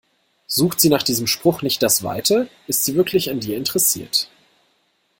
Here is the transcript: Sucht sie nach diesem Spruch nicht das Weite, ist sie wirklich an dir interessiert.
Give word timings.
Sucht 0.47 0.81
sie 0.81 0.89
nach 0.89 1.03
diesem 1.03 1.27
Spruch 1.27 1.61
nicht 1.61 1.83
das 1.83 2.01
Weite, 2.01 2.49
ist 2.65 2.83
sie 2.83 2.95
wirklich 2.95 3.29
an 3.29 3.39
dir 3.39 3.55
interessiert. 3.55 4.31